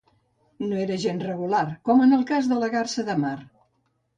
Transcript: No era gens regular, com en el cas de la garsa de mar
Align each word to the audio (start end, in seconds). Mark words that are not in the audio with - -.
No 0.69 0.79
era 0.83 0.95
gens 1.03 1.25
regular, 1.27 1.61
com 1.91 2.03
en 2.07 2.17
el 2.17 2.25
cas 2.33 2.51
de 2.53 2.59
la 2.65 2.71
garsa 2.77 3.07
de 3.11 3.21
mar 3.27 3.39